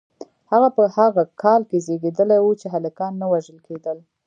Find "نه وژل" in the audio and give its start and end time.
3.21-3.57